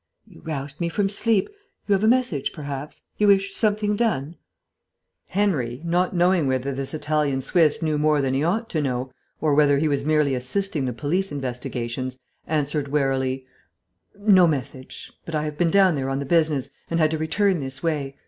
[0.25, 1.47] "You roused me from sleep.
[1.85, 3.03] You have a message, perhaps?
[3.19, 4.35] You wish something done?"
[5.27, 9.11] Henry, not knowing whether this Italian Swiss knew more than he ought to know,
[9.41, 12.17] or whether he was merely assisting the police investigations,
[12.47, 13.45] answered warily,
[14.17, 15.11] "No message.
[15.23, 18.15] But I have been down there on the business, and had to return this way.